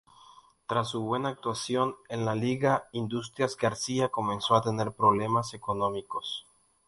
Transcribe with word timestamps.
Tras 0.67 0.89
su 0.89 1.01
buena 1.03 1.29
actuación 1.29 1.95
en 2.09 2.25
la 2.25 2.33
liga, 2.33 2.89
Industrias 2.91 3.55
García 3.55 4.09
comenzó 4.09 4.55
a 4.55 4.63
tener 4.63 4.93
problemas 4.93 5.53
económicos. 5.53 6.47